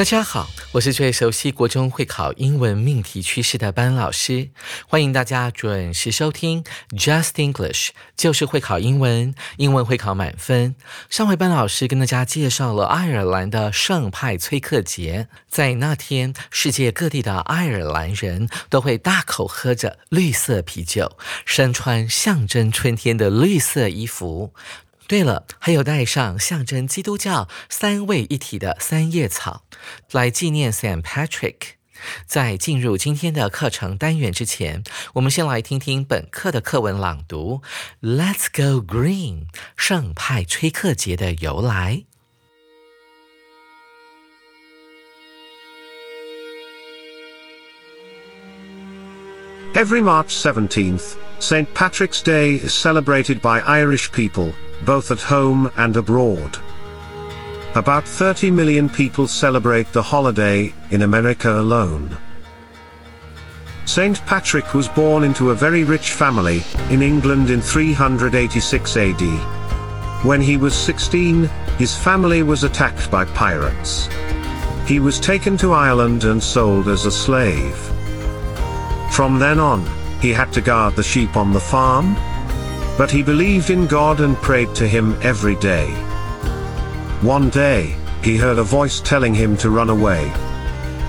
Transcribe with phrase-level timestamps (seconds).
[0.00, 4.48] 大家好，我是最熟悉国中会考英文命题趋势的班老师，
[4.88, 10.74] 欢迎大家准时收听 Just English，就是会考英文，英文会考满分。
[11.10, 24.54] 上回班老师跟大家介绍了爱尔兰的圣派崔克节，在那天，世界各地的爱尔兰人都会大口喝着绿色啤酒，身穿象征春天的绿色衣服。
[25.10, 29.64] 对了，还有带上象征基督教三位一体的三叶草，
[30.12, 31.56] 来纪念 Saint Patrick。
[32.26, 37.60] 在进入今天的课程单元之前，我们先来听听本课的课文朗读。
[38.00, 42.04] Let's go green，圣派崔克节的由来。
[49.76, 51.72] Every March 17th, St.
[51.74, 54.52] Patrick's Day is celebrated by Irish people,
[54.84, 56.58] both at home and abroad.
[57.76, 62.16] About 30 million people celebrate the holiday in America alone.
[63.84, 64.20] St.
[64.26, 69.22] Patrick was born into a very rich family in England in 386 AD.
[70.24, 71.44] When he was 16,
[71.78, 74.08] his family was attacked by pirates.
[74.84, 77.89] He was taken to Ireland and sold as a slave.
[79.20, 79.84] From then on,
[80.22, 82.14] he had to guard the sheep on the farm.
[82.96, 85.90] But he believed in God and prayed to him every day.
[87.20, 90.32] One day, he heard a voice telling him to run away.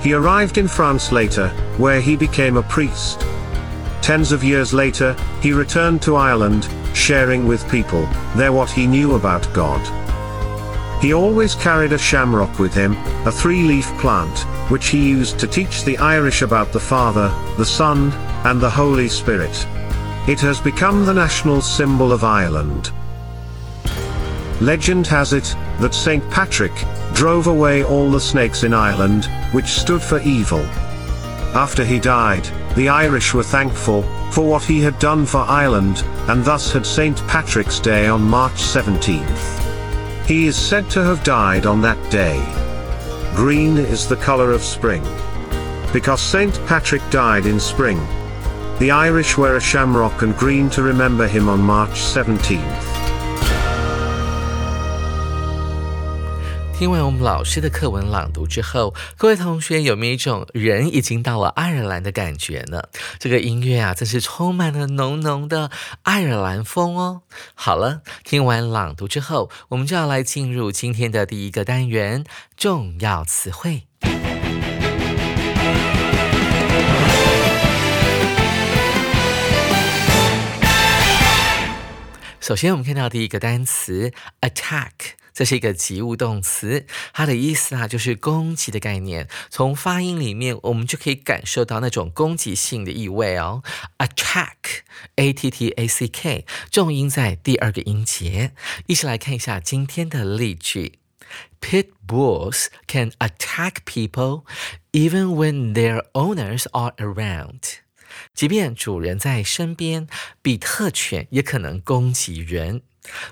[0.02, 3.22] He arrived in France later, where he became a priest.
[4.02, 8.06] Tens of years later, he returned to Ireland, sharing with people
[8.36, 9.80] there what he knew about God.
[11.02, 12.96] He always carried a shamrock with him,
[13.26, 14.38] a three-leaf plant,
[14.70, 18.12] which he used to teach the Irish about the Father, the Son,
[18.46, 19.66] and the Holy Spirit.
[20.28, 22.92] It has become the national symbol of Ireland.
[24.62, 26.24] Legend has it, that St.
[26.30, 26.86] Patrick,
[27.16, 30.64] drove away all the snakes in Ireland, which stood for evil.
[31.56, 36.46] After he died, the Irish were thankful, for what he had done for Ireland, and
[36.46, 37.18] thus had St.
[37.28, 39.61] Patrick's Day on March 17th.
[40.32, 42.40] He is said to have died on that day.
[43.36, 45.04] Green is the color of spring.
[45.92, 46.58] Because St.
[46.68, 48.00] Patrick died in spring.
[48.80, 52.91] The Irish wear a shamrock and green to remember him on March 17th.
[56.82, 62.82] 听完我们老师的课文朗读之后，各位同学有没有一种人已经到了爱尔兰的感觉呢？
[63.20, 65.70] 这个音乐啊，真是充满了浓浓的
[66.02, 67.22] 爱尔兰风哦。
[67.54, 72.24] 好了，听完朗读之后，我们就要来进入今天的第一个单元——
[72.58, 73.84] 重要词汇。
[82.40, 84.12] 首先，我们看到第一个单词
[84.42, 85.21] “attack”。
[85.34, 89.28] 这是一个及物动词，它的意思啊就是攻击的概念。
[89.50, 93.64] 从发音里面，我们就可以感受到那种攻击性的意味哦。
[93.98, 98.52] Attack，A T T A C K，重音在第二个音节。
[98.88, 101.00] 一起来看一下今天的例句
[101.62, 104.44] ：Pit bulls can attack people
[104.92, 107.80] even when their owners are around。
[108.34, 110.08] 即便主人在身边，
[110.42, 112.82] 比特犬也可能攻击人。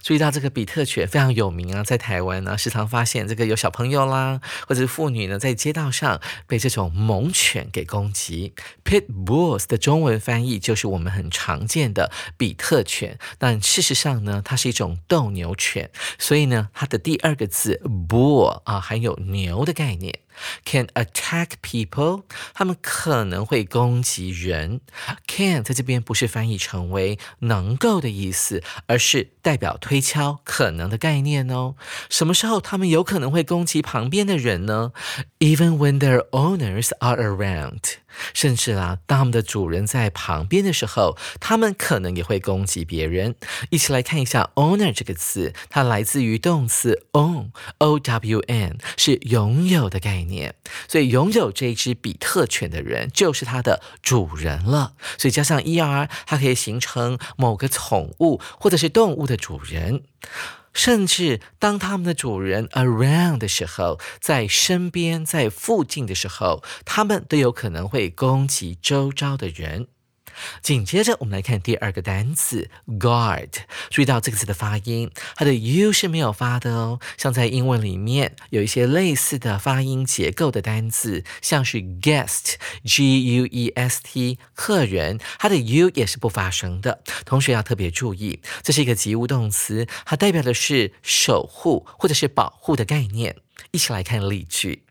[0.01, 8.53] 注意到这个比特犬非常有名啊，在台湾呢，时常发现这个有小朋友啦，或者是妇女呢，在街道上被这种猛犬给攻击。
[8.83, 20.19] Pit bulls 的中文翻译就是我们很常见的比特犬，但事实上呢，它是一种斗牛犬，所以呢，它的第二个字 bull 啊，含有牛的概念。
[20.65, 24.81] Can attack people，他们可能会攻击人。
[25.27, 31.75] can 在这边不是翻译成为能够的意思，而是代表推敲可能的概念哦。
[32.09, 34.91] 什么时候他们有可能会攻击旁边的人呢
[35.39, 37.95] ？Even when their owners are around，
[38.33, 43.35] 甚至啊，当他们的主人在旁边的时候，他们可能也会攻击别人。
[43.69, 50.55] 一起来看一下 owner 这个词，它来自于动词 own，o w n 是拥有的概念，年
[50.87, 54.93] 所以拥有这一只比特犬的人就是它的主人了。
[55.17, 60.03] 所以加上 er，它可以形成某个宠物或者是动物的主人。
[60.71, 69.87] 甚至当他们的主人 around 的时候，在身边、在附近的时候，他们都有可能会攻击周遭的人。
[70.61, 73.49] 紧接着，我们来看第二个单词 guard。
[73.89, 76.99] 注意到这个词的发音，它的 u 是没有发的哦。
[77.17, 87.03] 像在英文里面有一些类似的发音结构的单词，像是 guest，g u e s t，客人，它的 u 也是不发声的。
[87.25, 93.35] 同学要特别注意，这是一个及物动词，它代表的是守护或者是保护的概念。
[93.71, 94.83] 一起来看例句。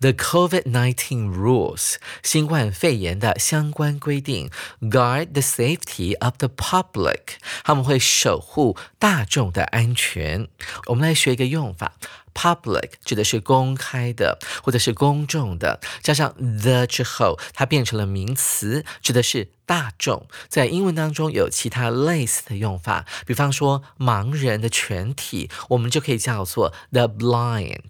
[0.00, 4.50] The COVID-19 rules，新冠肺炎的相关规定
[4.80, 10.48] ，guard the safety of the public，他们会守护大众的安全。
[10.86, 11.94] 我们来学一个用法。
[12.34, 20.28] Public 指的是公开的或者是公众的，加上 the 之后，它变成了名词，指的是大众。
[20.48, 27.80] 在英文当中有其他类似的用法，比方说盲人的全体，我们就可以叫做 the blind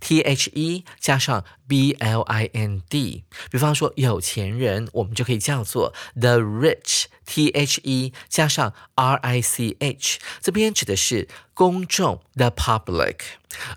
[0.00, 3.24] T H E 加上 B L I N D。
[3.50, 10.18] 比方说有钱人，我们就可以叫做 the Rich T H E 加上 R I C H。
[10.40, 13.16] 这边指的是公众 the public。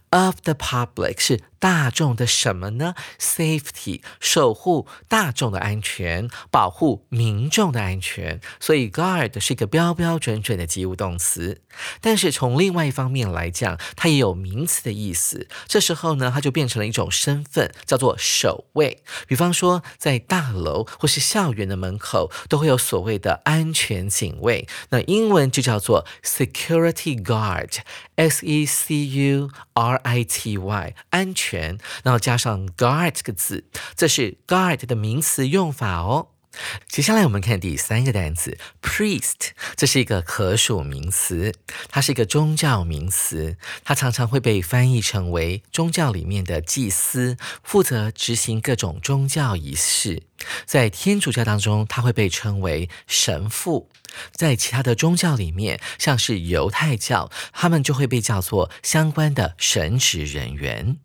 [0.10, 8.42] Of the public 是大众的什么呢？Safety 守护大众的安全，保护民众的安全。
[8.60, 11.62] 所以 guard 是一个标标准准的及物动词。
[12.02, 15.48] 但是从另外一方面来讲，它也有名词的意思。
[15.68, 19.02] 这时候呢，它就变成了一种身份，叫做守卫。
[19.26, 24.68] 比方说，在大楼或是校园的门口，都会有所谓的安全警卫。
[24.90, 29.50] 那英文就叫做 security guard，S E C U。
[29.74, 33.64] R I T Y 安全，然后加上 guard 这个字，
[33.96, 36.28] 这是 guard 的名词用法哦。
[36.88, 41.54] 接下来我们看第三个单词 priest，这是一个可数名词，
[41.90, 50.24] 它是一个宗教名词，它常常会被翻译成为宗教里面的祭司，负责执行各种宗教仪式。
[50.66, 53.88] 在天主教当中，它会被称为神父；
[54.34, 60.98] 在其他的宗教里面，像是犹太教，他们就会被叫做相关的神职人员。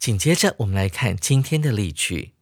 [0.00, 2.32] 紧接着，我们来看今天的例句。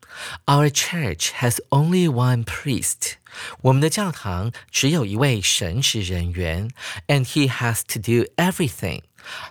[0.47, 3.15] Our church has only one priest.
[3.63, 6.71] 我们的教堂只有一位神职人员
[7.07, 9.03] ，and he has to do everything.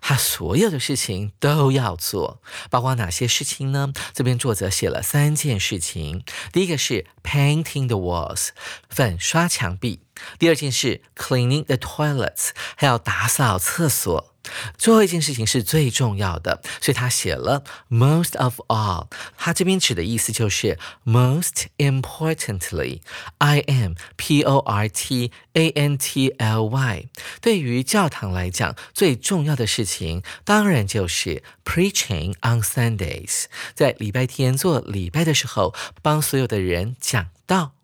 [0.01, 2.41] 他所有的事情都要做，
[2.71, 3.93] 包括哪些事情呢？
[4.13, 6.23] 这边作者写了三件事情。
[6.51, 8.49] 第一个是 painting the walls，
[8.89, 9.99] 粉刷墙壁；
[10.39, 14.33] 第二件是 cleaning the toilets，还要打扫厕所。
[14.77, 19.07] 最后一件事情是最重要的，所以他写了 most of all。
[19.37, 27.05] 他这边指的意思就是 most importantly，I am P O R T A N T L Y。
[27.41, 37.76] 对于教堂来讲，最重要的事情当然就是 preaching on Sundays，在礼拜天做礼拜的时候，帮所有的人讲道。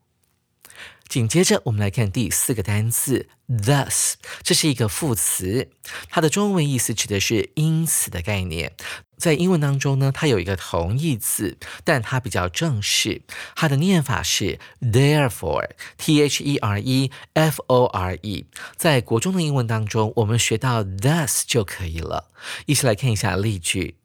[1.13, 5.69] 紧接着，我们来看第四个单词 thus，这是一个副词，
[6.09, 8.73] 它的中文意思指的是因此的概念。
[9.15, 13.21] 在英文当中呢，它有一个同义词，但它比较正式，
[13.55, 18.47] 它的念法是 therefore，t h e r e f o r e。
[18.75, 22.31] 在国中的英文当中，我们学到 thus 就可以了。
[22.65, 23.97] 一起来看一下例句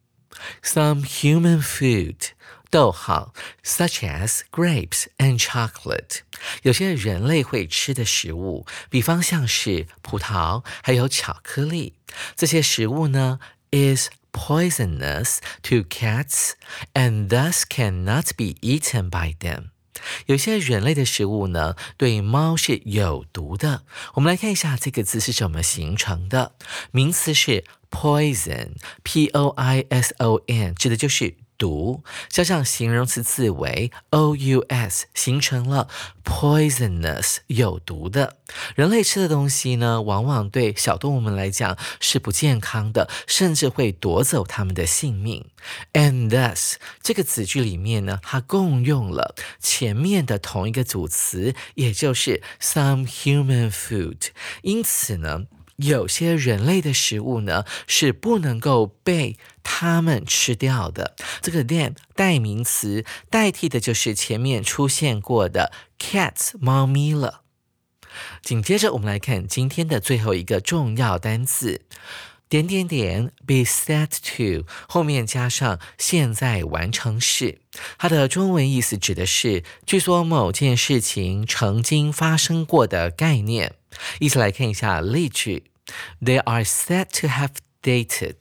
[0.61, 2.17] ：Some human food。
[2.69, 3.33] 逗号
[3.63, 6.19] ，such as grapes and chocolate，
[6.61, 11.93] 有些人类会吃的食物，比方像是葡萄，还有巧克力。
[12.35, 13.39] 这些食物呢
[13.71, 16.51] ，is poisonous to cats
[16.93, 19.69] and thus cannot be eaten by them。
[20.27, 23.83] 有些人类的食物呢，对猫是有毒的。
[24.13, 26.53] 我们来看一下这个字是怎么形成的。
[26.91, 31.35] 名词是 poison，p o i s o n，指的就是。
[31.59, 35.89] 毒，加上形容词字尾 o u s，形成了
[36.23, 38.37] poisonous 有毒的。
[38.75, 45.45] 人类吃的东西呢，往往对小动物们来讲是不健康的，甚至会夺走它们的性命。
[45.93, 54.29] And thus 这个子句里面呢，它共用了前面的同一个组词，也就是 some human food。
[54.61, 55.43] 因此呢。
[55.79, 61.15] 有些人类的食物呢是不能够被他们吃掉的。
[61.41, 67.41] 这个 them 代名词代替的就是前面出现过的 cat 猫咪了。
[68.41, 71.81] 紧接着我们来看今天的最后一个重要单词，
[72.49, 77.61] 点点点 be set to 后面加上现在完成式，
[77.97, 83.75] 它的中文意思指的是据说某件事情曾经发生过的概念。
[84.19, 85.65] 一起来看一下例句。
[86.21, 87.49] They are said to have
[87.81, 88.35] dated。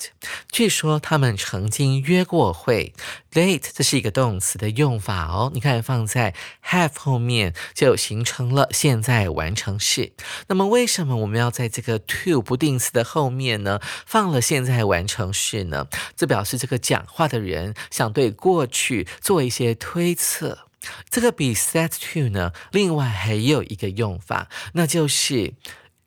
[0.50, 2.92] 据说他们曾经约过会。
[3.32, 5.50] Date 这是一个动词的用法哦。
[5.54, 6.34] 你看放在
[6.66, 10.12] have 后面就形成了现在完成式。
[10.48, 15.86] 那么为什么我们要在这个 to 不定词的后面呢放了现在完成式呢？
[16.16, 20.67] 这表示这个讲话的人想对过去做一些推测。
[21.10, 25.54] 这个 be set to 呢，另外还有一个用法，那就是。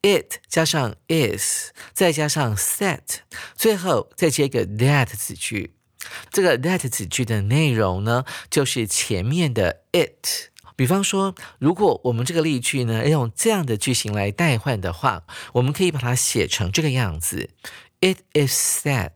[0.03, 3.19] it 加上 is，再加上 set，
[3.55, 5.75] 最后再接一个 that 子句。
[6.31, 10.49] 这个 that 子句的内容呢，就是前面的 it。
[10.75, 15.23] 比方说，如果我们这个例句呢，要用这样的句型来代换的话，
[15.53, 17.51] 我们可以把它写成这个样子
[17.99, 19.11] ：It is said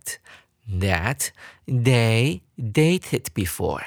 [0.70, 1.30] that
[1.66, 3.82] they dated before。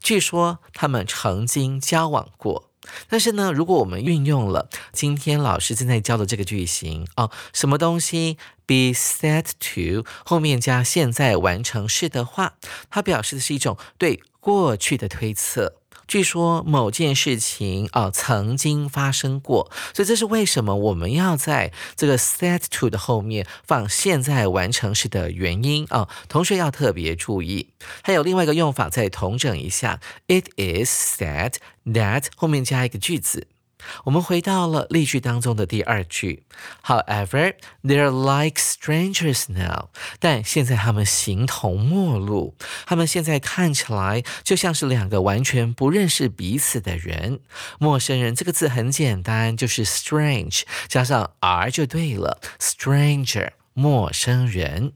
[0.00, 2.70] 据说他们曾经交往过。
[3.08, 12.54] 但是呢，如果我们运用了今天老师正在教的这个句型哦，什么东西 be set to 后面加现在完成式的话，
[12.88, 15.77] 它表示的是一种对过去的推测。
[16.08, 26.08] 据说某件事情啊曾经发生过，所以这是为什么我们要在这个 set to 的后面放现在完成时的原因啊。
[26.26, 27.68] 同学要特别注意，
[28.02, 33.46] 还有另外一个用法，再统整一下：It is said that 后面加一个句子。
[34.04, 36.44] 我们回到了例句当中的第二句
[36.84, 39.88] ，However, they're like strangers now。
[40.18, 42.56] 但现在他们形同陌路，
[42.86, 47.40] 他们现在看起来就像是两个完全不认识彼此的人。
[47.78, 54.92] 陌生人这个字很简单，就是 strange 加上 r 就对了，stranger 陌生人。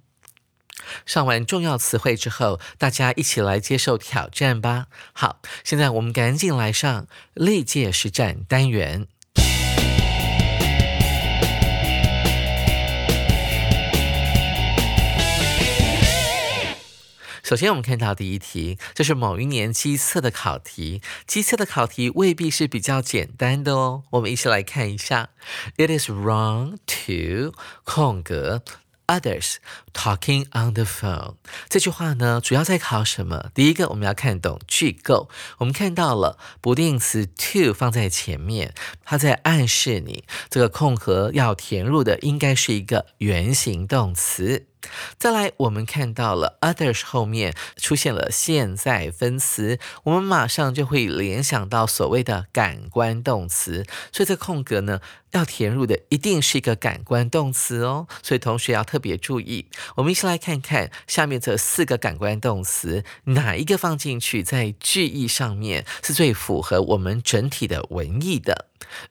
[1.07, 4.87] 上完重要词汇之后，大家一起来接受挑战吧。
[5.13, 9.07] 好，现在我们赶紧来上历届实战单元。
[17.45, 21.03] 首先，我们看到第一题，这是某一年机测的考题。
[21.27, 24.05] 机测的考题未必是比较简单的哦。
[24.13, 25.29] 我们一起来看一下。
[25.77, 28.63] It is wrong to 空格。
[29.07, 29.57] Others
[29.93, 31.35] talking on the phone
[31.69, 33.51] 这句话呢，主要在考什么？
[33.55, 35.29] 第一个，我们要看懂句构。
[35.59, 38.73] 我们看到了不定词 to 放在前面，
[39.05, 44.67] 它在暗示你这个空格要填入的应该是一个原形动词。
[45.19, 59.67] 再来，我们看到了 others 后面出现了现在分词，我们马上就会联想到所谓的感官动词，所以这空格呢要填入的一定是一个感官动词哦，所以同学要特别注意。
[59.97, 68.67] 我们一起来看看下面这四个感官动词，哪一个放进去在句意上面是最符合我们整体的文意的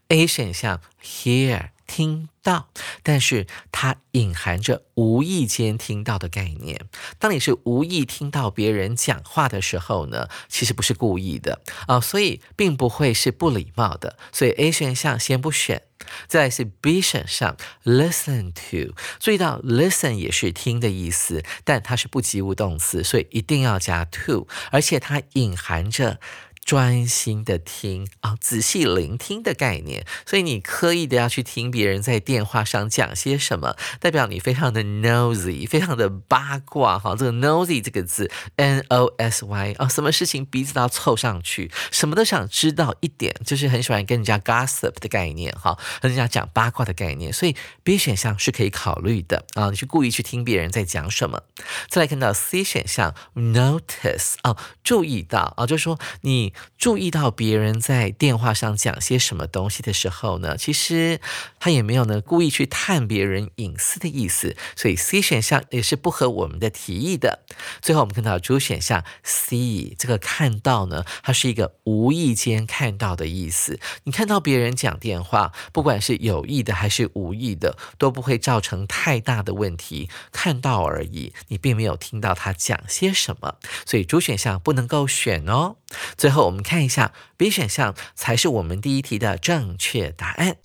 [0.09, 1.69] ？A 选项 hear。
[1.91, 2.69] 听到，
[3.03, 6.85] 但是它隐含着无意间听到的概念。
[7.19, 14.17] 当你是无意听到别人讲话的时候呢，其实不是故意的啊，所以并不会是不礼貌的。
[14.31, 15.83] 所以 A 选项先不选。
[16.27, 18.95] 再来是 B 选项，listen to。
[19.19, 26.19] 注意到 listen 也是听的意思，但它是不及物动词，所以一定要加 to，而且它隐含着。
[26.63, 37.15] 专心的听啊，仔细聆听的概念，所以你刻意的要去听别人在电话上讲些什么，代表你非常的 nosy，非常的八卦哈。
[37.15, 47.33] 这个 nosy 这个字，n o s y 啊，什么事情鼻子都要凑上去，什么都想知道一点，就是很喜欢跟人家 gossip 的概念哈，跟人家讲八卦的概念。
[47.33, 51.41] 所以 B 选项是可以考虑的啊，你去故意去听别人在讲什么。
[51.89, 56.50] 再来看到 C 选项，notice 啊，注意到啊，就是说你。
[56.77, 61.19] 注意到别人在电话上讲些什么东西的时候呢，其实
[61.59, 67.39] 他也没有呢故意去探别人隐私的意思，所以 C 选项也是不合我们的提议的。
[67.81, 73.79] 最后我们看到主选项 C 这个看到呢，它是一个无意间看到的意思。
[74.03, 83.55] 你看到别人讲电话，不管是有意的还是无意的，都不会造成太大的问题，看到而已，你并没有听到他讲些什么，
[83.85, 85.75] 所以主选项不能够选哦。
[86.17, 90.57] 最后我们看一下 B 选项才是我们第一题的正确答案。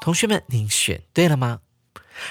[0.00, 1.60] 同学们，您选对了吗？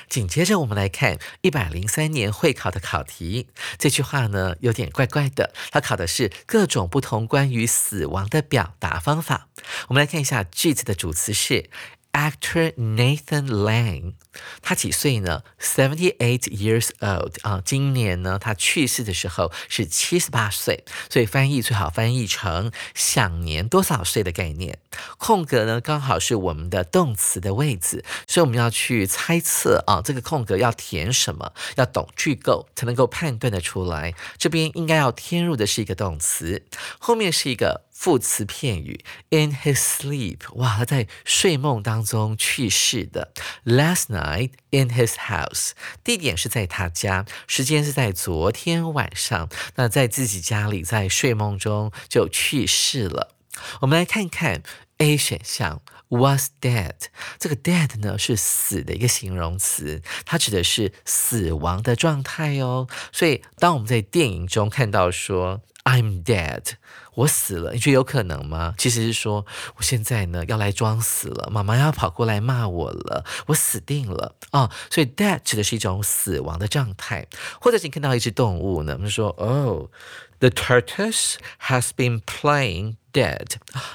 [0.09, 9.47] 紧接着我们来看一百零三年会考的考题，这句话呢有点怪怪的，它考的是各种不同关于死亡的表达方法。
[9.89, 11.69] 我们来看一下句子的主词是。
[12.15, 14.13] Actor Nathan Lane，
[14.61, 24.79] 他几岁呢？Seventy eight years old 啊，今年呢，他去世的时候是七十八岁，所以翻译最好翻译成享年多少岁的概念。
[25.17, 31.51] 空格呢，刚好是我们的动词的位置，所以我们要去猜测啊，这个空格要填什么？
[31.75, 34.13] 要懂句构才能够判断的出来。
[34.37, 36.65] 这边应该要填入的是一个动词，
[36.97, 37.83] 后面是一个。
[37.97, 43.31] 副词片语，in his sleep，哇，他在睡梦当中去世的。
[43.63, 45.71] Last night in his house，
[46.03, 49.49] 地点是在他家，时间是在昨天晚上。
[49.75, 53.33] 那在自己家里，在睡梦中就去世了。
[53.79, 54.61] 我们来看看
[54.97, 56.95] A 选项，was dead。
[57.39, 62.89] 这个 dead 呢是死的一个形容词，它指的是死亡的状态哦。
[63.13, 66.73] 所以当我们在电影中看到说 I'm dead。
[67.15, 68.73] 我死了，你觉得有可能吗？
[68.77, 69.45] 其实是说，
[69.77, 74.69] 我现在呢要来装死了，妈妈要跑过来骂我了，我死定了啊！
[74.89, 77.25] 所以 dead 指的是一种死亡的状态，
[77.59, 79.89] 或者是你看到一只动物呢，我们说哦。
[80.45, 83.53] The tortoise has been playing dead。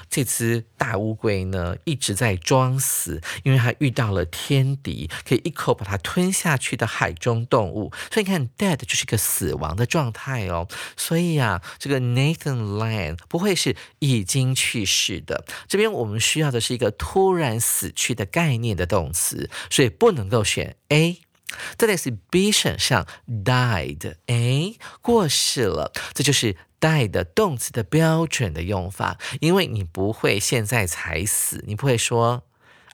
[0.09, 7.93] 这只大乌龟呢一直在装死，因为它遇到了天敌，可以一口把它吞下去的海中动物。
[8.11, 10.67] 所以你看，dead 就是一个死亡的状态哦。
[10.97, 15.45] 所以啊，这个 Nathan Lane 不会是已经去世的。
[15.69, 21.21] 这边我们需要的是一个突然死去的概念的动词，所以不能够选 A。
[21.77, 23.05] 这里是 B 选项
[23.45, 32.43] ，died，哎，过世了，这就是 die 的动词的标准的用法，因为你不会现在才死，你不会说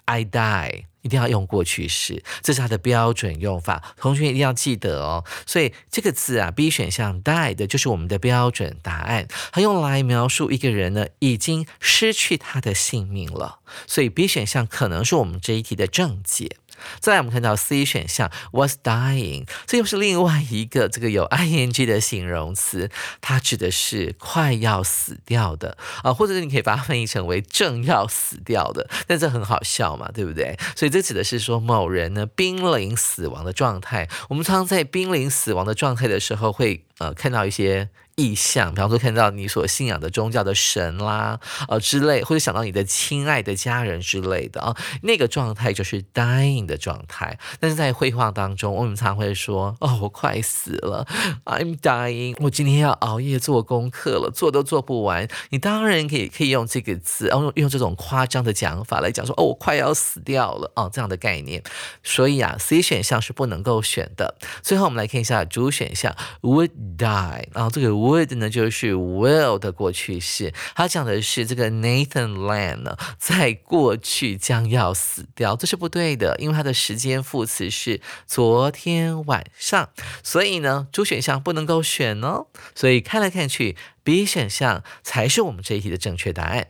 [0.06, 5.26] I die，一定要用过去式，这是它的标准用法，同学一定要记得哦。
[5.46, 16.58] 所以这个字啊，B 选项 died 就是我们的标准答案，它用来描述一个人呢已经失去他的性命了，所以 B 选项可能是我们这一题的正解。
[17.00, 22.90] 再来，我们看到 C 选项 was dying，这又是另外一个这个有 ing 的形容词，
[23.22, 30.58] 它指的是快要死掉的啊，或者是你可以把它翻译成为正要死掉的，但这很好笑嘛，对不对？
[30.76, 34.08] 所以这指的是说某人呢濒临死亡的状态。
[34.30, 37.90] 我们常常在濒临死亡的状态的时候，会呃看到一些。
[38.20, 47.38] 意象，比方说看到你所信仰的宗教的神啦，呃之类，或者想到你的亲爱的家人之类的啊，那个状态就是 dying 的状态。
[47.60, 51.06] 但是在绘画当中，我们常会说，哦，我快死了
[51.46, 55.28] ，I'm dying，我今天要熬夜做功课了，做都做不完。
[55.52, 61.62] 你当然可以可以用这个字，用用这种夸张的讲法来讲说，哦，我快要死掉了啊，这样的概念。
[62.02, 64.40] 所以啊，C 选项是不能够选的。
[64.64, 67.98] 最后我们来看一下主选项 would die，然后这个。
[67.98, 79.90] would 呢就是 will 的过去式，它讲的是这个 Nathan Land 呢在过去将要死掉，这是不对的，因为它的时间副词是昨天晚上，
[80.22, 82.48] 所以呢，主选项不能够选哦。
[82.76, 86.68] 所以看来看去，B 选项才是我们这一题的正确答案。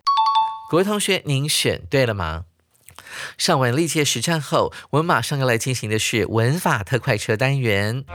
[0.69, 2.45] 各位同学，您选对了吗？
[3.37, 8.05] 上完历届实战后，我们马上要来进行的是文法特快车单元。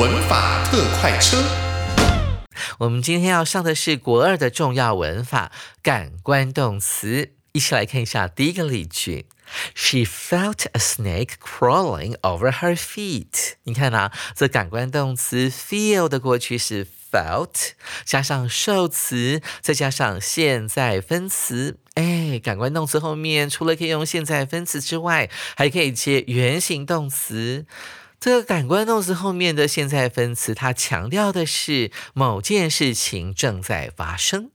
[0.00, 1.36] 文法特快车，
[2.78, 9.26] 我们今天要上的是国二的重要文法感官动词，一起来看一下第一个例句
[9.74, 13.56] ：She felt a snake crawling over her feet。
[13.64, 17.72] 你看啊，这感官动词 feel 的过去式 felt，
[18.06, 21.76] 加上受词，再加上现在分词。
[21.96, 27.66] 哎，感官动词后面除了可以用现在分词之外，还可以接原形动词。
[28.20, 34.50] 这个感官动词后面的现在分词，它强调的是某件事情正在发生。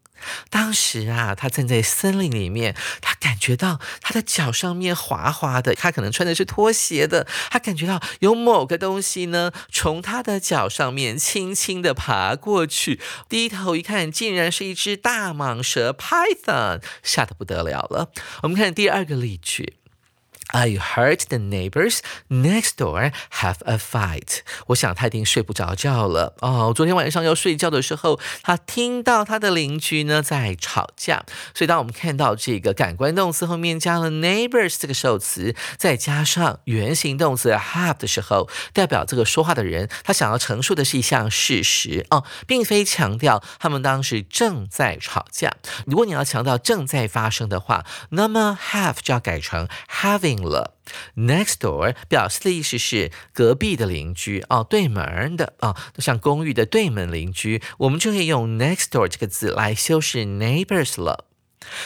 [0.52, 18.12] 当时啊，他站在森林里面，他感觉到他的脚上面滑滑的，他可能穿的是拖鞋的，他感觉到有某个东西呢，从他的脚上面轻轻的爬过去，低头一看，竟然是一只大蟒蛇 Python，吓得不得了了。
[18.44, 19.74] 我们看第二个例句。
[20.54, 24.40] I heard the neighbors next door have a fight。
[24.68, 26.72] 我想他一定睡不着觉了哦。
[26.74, 31.26] 昨天晚上要睡觉的时候，他听到他的邻居呢在吵架。
[31.54, 45.52] 所以当我们看到这个感官动词后面加了 neighbors 这个受词，再加上原形动词 have 的时候，代表这个说话的人他想要陈述的是一项事实哦，并非强调他们当时正在吵架。
[45.88, 50.35] 如果你要强调正在发生的话，那么 have 就要改成 having。
[50.42, 50.76] 了
[51.16, 61.26] ，next door 表示的意思是隔壁的邻居哦，对门的啊，像公寓的对门邻居，我们就可以用 next door 这个字来修饰 neighbors 了。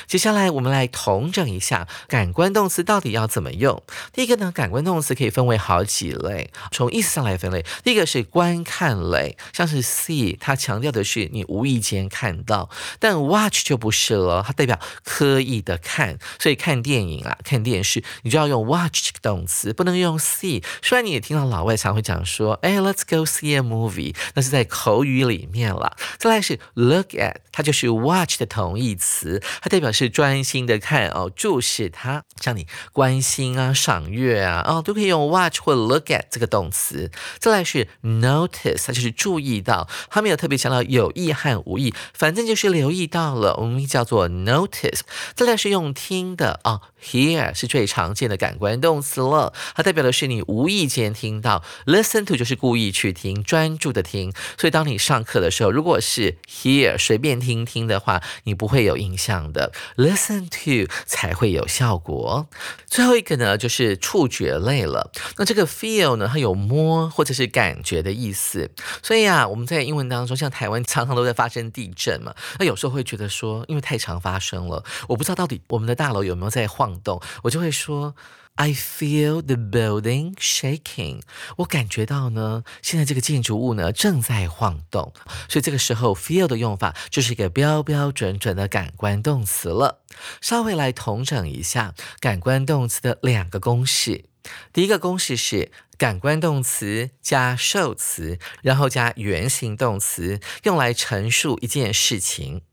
[0.08, 3.82] 接下来我们来统整一下感官动词到底要怎么用。
[4.14, 7.66] 第一个呢，感官动词可以分为好几类，从意思上来分类。
[7.84, 16.18] 第一个是观看类，像是 see，它强调的是你无意间看到，但 watch 就不是了，它代表刻意的看。
[16.40, 20.64] 所以看电影啊，看电视，你就要用 watch 这个动词，不能用 see。
[20.82, 25.96] 虽然你也听到老外常会讲说，哎，let's go see a movie，那是在口语里面了。
[26.18, 29.44] 再来是 look at，它就是 watch 的同义词。
[29.62, 37.12] 它代表是专心的看哦，注视它，像你关心啊、赏月啊，哦，都可以用 watch 或 look at 这个动词。
[37.38, 45.02] 再来是 notice，它就是注意到，它没有特别强调有意和无意，反正就是留意到了，我们叫做 notice。
[45.36, 54.32] 再来是用听的啊，hear 是最常见的感官动词了，它代表的是你无意间听到，listen to 就是故意去听，专注的听。
[54.58, 59.72] 所以当你上课的时候，如果是 hear 随便听听听的话，你不会有印象的。
[59.96, 62.48] Listen to 才会有效果。
[62.86, 65.12] 最后一个呢，就是触觉类了。
[65.38, 68.70] 那这个 feel 呢，它有摸或者是感觉的意思。
[69.02, 78.14] 所以啊，我们在英文当中，像台湾常常都在发生地震嘛，那有时候会觉得说，因为太常发生了，我不知道到底我们的大楼有没有在晃动，我就会说。
[78.60, 81.22] I feel the building shaking。
[81.60, 85.14] 我感觉到呢，现在这个建筑物呢正在晃动。
[85.48, 90.02] 所以这个时候，feel 的用法就是一个标标准准的感官动词了。
[90.42, 94.26] 稍微来统整一下感官动词的两个公式。
[94.74, 102.64] 第一个公式是感官动词加受词，然后加原形动词，用来陈述一件事情。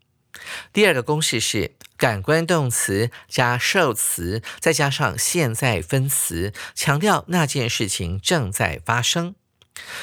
[0.73, 9.35] 第二个公式是感官动词加受词，再加上现在分词，强调那件事情正在发生。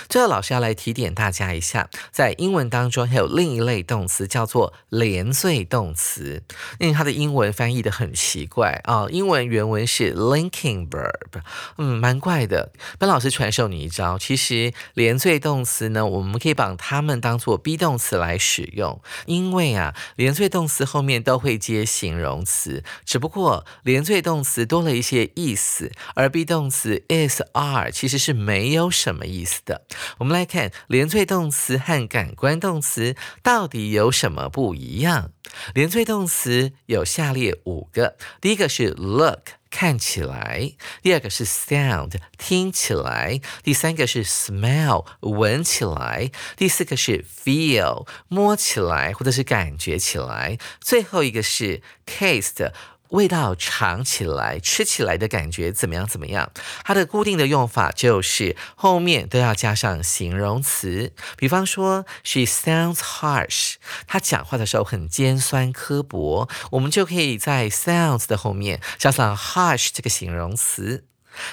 [0.10, 6.44] 最后，老师要来提点大家一下，在英文当中还有另一类动词叫做连缀动词，
[6.80, 9.08] 因为它的英文翻译的很奇怪啊。
[9.10, 11.42] 英文原文是 linking verb，
[11.78, 12.72] 嗯，蛮怪的。
[13.00, 29.62] 本老师传授你一招，其实连缀动词呢，我们可以把它们当做 be 动词来使用，因为啊，连缀动词后面都会接形容词，只不过连缀动词多了一些意思，而 be 动词 is are 其实是没有什么意思。
[29.66, 29.86] 的，
[30.20, 35.32] 我们来看连缀动词和感官动词到底有什么不一样？
[35.74, 52.72] 连缀动词有下列五个：第一个是 look，看起来；第二个是 sound，听起来；第三个是 smell，闻起来；第四个是 feel，摸起来或者是感觉起来；最后一个是 taste。
[53.14, 56.08] 味道尝起来、吃起来的感觉怎么样？
[56.08, 56.52] 怎么样？
[56.84, 61.14] 它的固定的用法就是后面都要加上形容词。
[61.38, 63.76] 比方说，She sounds harsh，
[64.08, 71.06] 她讲话的时候很尖酸刻薄，我们就可以在 sounds 的后面加上 harsh 这个形容词。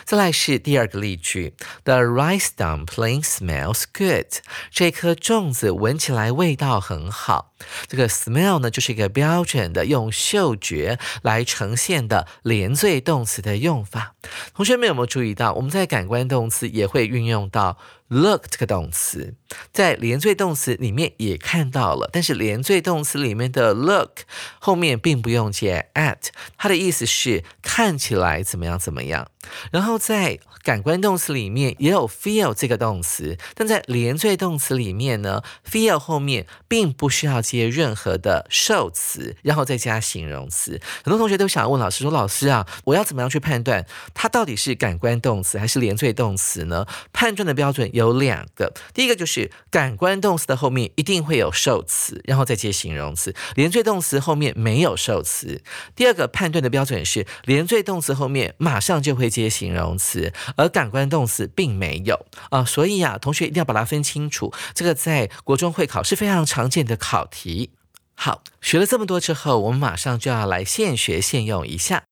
[0.04, 4.42] 再来是第二个例句，The rice dumpling smells good。
[4.70, 7.52] 这颗粽子闻起来味道很好。
[7.86, 14.14] 这个 smell 呢，就是一个标准的用嗅觉来呈现的连缀动词的用法。
[14.54, 17.78] 同学们有没有注意到，我们在感官动词也会运用到
[18.11, 19.35] ？Look 这个动词
[19.73, 24.23] 在连缀动词里面也看到了，但是连缀动词里面的 look
[24.59, 26.18] 后面并不用接 at，
[26.59, 29.31] 它的意思是看起来怎么样怎么样。
[29.70, 40.81] 然后在感官动词里面也有 feel 这个动词，但在连缀动词里面呢，feel 后面并不需要接任何的受词，然后再加形容词。
[41.05, 47.90] 很多同学都想问老师说：“老师啊，我要怎么样去判断它到底是感官动词还是连缀动词呢？”判断的标准。
[48.00, 55.62] 有两个，第一个就是感官动词的后面一定会有受词，然后再接形容词；连缀动词后面没有受词。
[55.94, 62.64] 第二个判断的标准是连缀动词后面马上就会接形容词，而感官动词并没有啊。
[62.64, 64.52] 所以啊，同学一定要把它分清楚。
[64.74, 67.70] 这个在国中会考是非常常见的考题。
[68.14, 72.04] 好，学了这么多之后，我们马上就要来现学现用一下。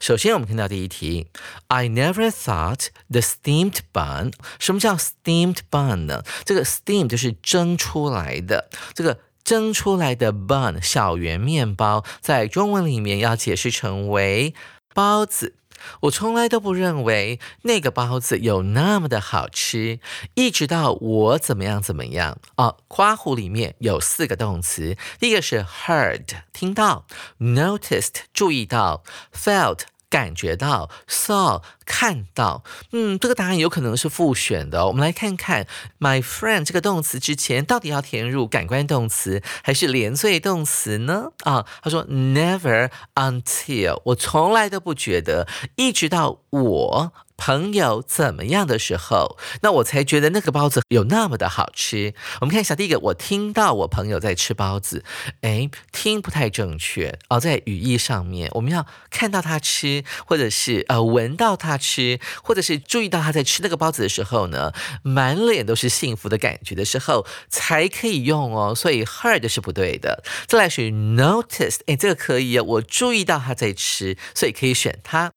[0.00, 1.26] 首先，我们看到第一题
[1.68, 4.32] ，I never thought the steamed bun。
[4.58, 6.24] 什么叫 steamed bun 呢？
[6.46, 14.54] 这个 steam 就是蒸出来的，这个蒸出来的 bun 小圆面包，在中文里面要解释成为
[14.94, 15.56] 包子。
[16.02, 20.00] 我从来都不认为那个包子有那么的好吃，
[20.34, 22.76] 一直到我怎么样怎么样哦。
[22.88, 27.06] 夸弧里面有四个动词，第一个是 heard 听到
[27.38, 29.02] ，noticed 注意到
[29.34, 29.80] ，felt。
[30.10, 34.88] 感觉到，saw 看到，嗯，这个答案有可能是复选的。
[34.88, 35.66] 我们来看看
[36.00, 41.28] ，my friend 这个动词之前到底要填入感官动词还是连缀动词呢？
[41.44, 45.46] 啊，他说 never until 我从来都不觉得，
[45.76, 47.12] 一直到我。
[47.40, 52.12] 朋友怎么样的时候，那我才觉得那个包子有那么的好吃。
[52.42, 55.02] 我们看一下，第一个，我听到我朋友在吃包子，
[55.40, 68.74] 哎，听不太正确哦，在语义上面，我们要看到他吃，或者是呃闻到他吃，或者是注意到他在吃那个包子的时候呢，满脸都是幸福的感觉的时候，才可以用哦。
[68.74, 70.22] 所以 heard 是不对的。
[70.46, 75.32] 再来是 noticed，哎，这个可以啊，我注意到他在吃，所以可以选它。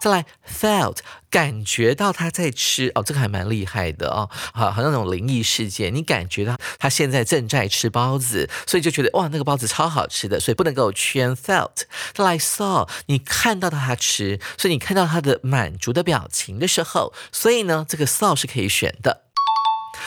[0.00, 0.98] 再来，felt
[1.30, 11.82] 感觉到他在吃哦，这个还蛮厉害的哦，好，好像那种灵异事件，你感觉到他现在正在吃包子，所以就觉得哇，那个包子超好吃的，所以不能够圈 felt。
[12.14, 19.27] 再来 saw，你看到他吃，所以你看到他的满足的表情的时候，所以呢，这个 saw 是可以选的。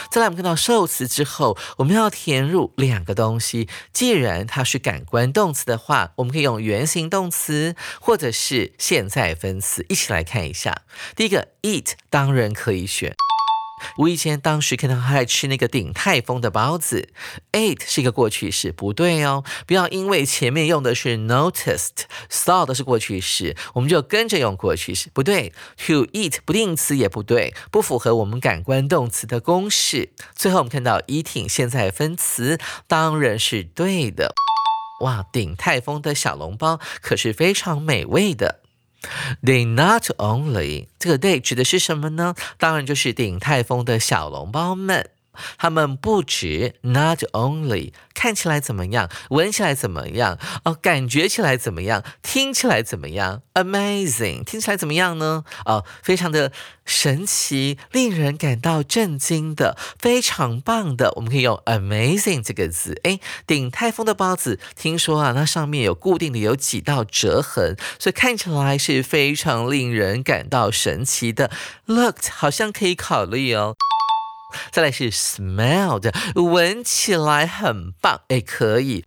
[0.10, 3.68] 再来，我们看到受词之后，我们要填入两个东西。
[3.94, 10.82] 既然它是感官动词的话，我们可以用原形动词或者是现在分词，一起来看一下。
[11.16, 13.16] 第一个，eat 当然可以选。
[13.98, 17.10] 无意间当时看到他在吃那个鼎泰丰的包子
[17.52, 19.44] ，ate 是一个过去式，不对哦。
[19.65, 25.54] 不要因为前面用的是 noticed，saw 的是过去式，我们就跟着用过去式，不对。
[25.78, 30.12] to eat 不定词也不对，不符合我们感官动词的公式。
[30.36, 34.34] 最后我们看到 eating 现在分词当然是对的。
[35.02, 38.61] 哇，鼎泰丰的小笼包可是非常美味的。
[39.44, 42.36] They not only 这个 they 指的是什么呢？
[42.58, 45.10] 当然就是鼎泰丰的小笼包们。
[45.58, 55.44] 他们不止 not only 看起来怎么样，闻起来怎么样，哦，感觉起来怎么样，听起来怎么样？Amazing，听起来怎么样呢？
[55.65, 56.52] 哦，非常的
[56.86, 61.12] 神奇，令人感到震惊的，非常棒的。
[61.15, 63.00] 我们可以用 amazing 这个字。
[63.04, 71.50] 哎，鼎泰丰的包子，听说啊，那上面有固定的有几道折痕，所以看起来是非常令人感到神奇的。
[71.88, 73.76] Looked 好像可以考虑哦。
[74.72, 79.04] 再来是 smelled，闻起来很棒，哎，可以。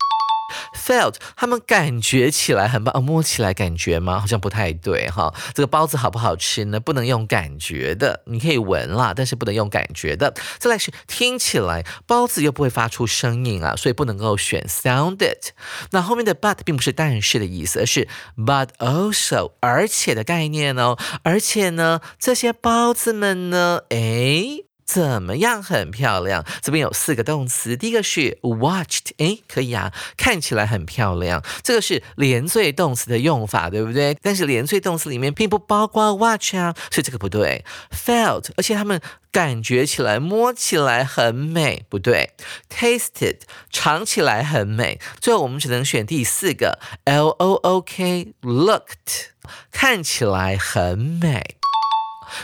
[0.73, 4.21] felt，他们感觉起来很棒，摸起来感觉吗？
[4.21, 5.35] 好像不太对哈。
[5.55, 6.79] 这个包子好不好吃呢？
[6.79, 10.35] 不能用感觉的，你可以闻啦，但是不能用感觉的。
[10.59, 15.49] 再来是听起来，包子又不会发出声音啊，所以不能够选 sounded。
[15.91, 20.97] 那后面的 but 并不是但是的意思，而是 but also 而且的概念哦。
[21.25, 24.64] 而且呢，这些包子们呢，哎。
[24.85, 25.63] 怎么样？
[25.63, 26.45] 很漂亮。
[26.61, 31.43] 这边有四个动词，第一个是 watched，哎，可以啊，看起来很漂亮。
[31.63, 34.17] 这个是连缀动词的用法，对不对？
[34.23, 37.65] 但是连缀动词里面并不包括 watch 啊，所以这个不对。
[37.91, 39.01] felt，而且他们
[39.33, 42.35] 感觉起来、摸起来很美，不对。
[42.69, 43.39] tasted，
[43.71, 45.01] 尝起来很美。
[45.21, 49.29] 最后我们只能选第四个 l o o k，looked，
[49.73, 51.57] 看起来很美。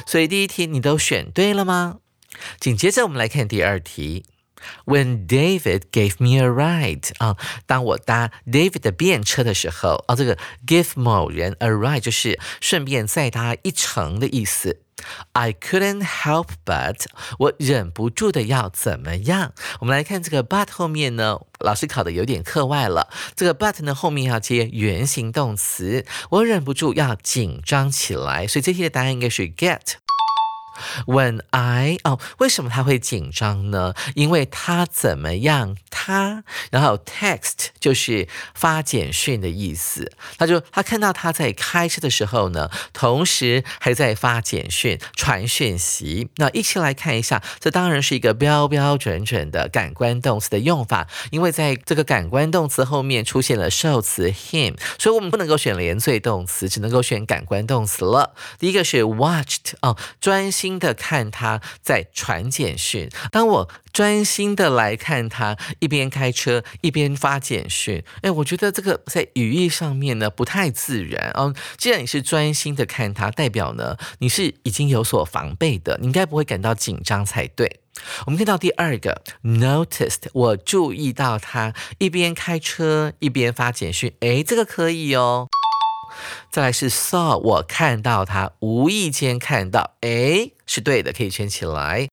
[0.07, 1.99] 所以第一题你都选对了吗？
[2.59, 4.25] 紧接着，我们来看第二题。
[4.85, 14.83] When David gave me a ride 啊，当我搭 David 的便车的时候，啊，这个 give 某人 a ride 就是顺便载他一程的意思。
[15.33, 17.07] I couldn't help but
[17.39, 19.55] 我忍不住的要怎么样？
[19.79, 23.09] 我们来看这个 but 后面呢，老师考的有点课外了。
[23.35, 29.95] 这个 but 呢后面要接原形动词，我忍不住要紧张起来，所以这题的答案应该是 get。
[31.07, 33.95] When I 哦，为什么他会紧张呢？
[34.15, 35.77] 因为他怎么样？
[35.91, 40.13] 他然后 text 就是发简讯的意思。
[40.39, 46.31] 他就他看到他在开车的时候呢，同时还在发简讯、传讯息。
[46.37, 51.09] 那一起来看一下，这当然是一个标标准准的感官动词的用法。
[51.31, 58.35] 因为在这个感官动词后面出现了受词 him，所以我们不能够选连缀动词，只能够选感官动词了。
[58.59, 60.70] 第一个是 watched 哦，专心。
[60.79, 71.55] 的看他在传简讯，当我专心的来看他，一边开车一边发简讯，哎，我觉得这个在语义上面呢不太自然哦。
[71.77, 77.81] 既然你是专心的看他，代表呢你是已经有所防备的，你应该不会感到紧张才对。
[78.27, 85.49] 我们看到第二个，noticed，我注意到他一边开车一边发简讯，哎，这个可以哦。
[86.51, 92.09] 再来是 saw，我看到他，无意间看到，哎，是对的，可以圈起来。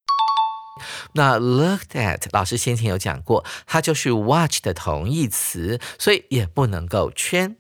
[1.14, 7.56] 那 looked at，老师先前有讲过，它就是 watch 的同义词，所以也不能够圈。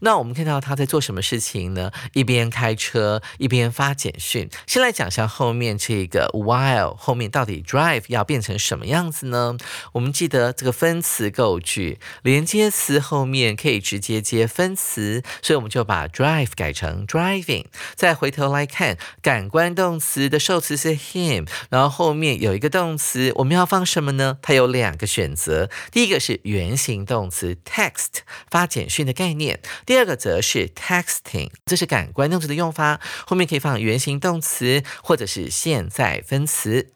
[0.00, 1.90] 那我们看到他在做什么事情呢？
[2.12, 4.48] 一边开车一边发简讯。
[4.66, 9.56] 先来讲一下后面这个 while 后面到底 drive 要变成什么样子呢？
[9.92, 17.66] 我们记得这个分词构句，连接词后面可以直接接分词，所以我们就把 drive 改成 driving。
[17.94, 24.38] 再回头来看，感官动词的受词是 him，然后后面有一个动词，我们要放什么呢？
[24.42, 29.59] 它有两个选择，第一个是原形动词 text 发简讯的概念。
[29.86, 36.92] 第二个则是 texting，这是感官动词的用法，后面可以放原形动词或者是现在分词。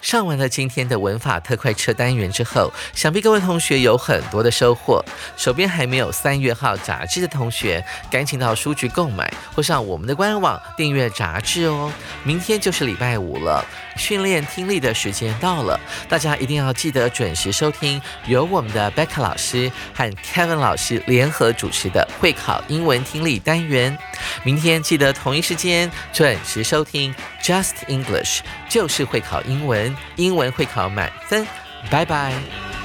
[0.00, 5.04] 上完了今天的文法特快车单元之后，想必各位同学有很多的收获。
[5.36, 11.92] 手边还没有三月号杂志的同学，赶紧到书局购买，或上我们的官网订阅杂志哦。
[12.22, 15.78] 明天就是礼拜五了，训练听力的时间到了，
[16.08, 23.96] 大家一定要记得准时收听由我们的 Becca 老师和 Kevin 老师联合主持的会考英文听力单元。
[24.42, 29.94] 明天记得同一时间准时收听 Just English，就是会考英文。
[30.16, 31.46] 英文会考满分，
[31.90, 32.83] 拜拜。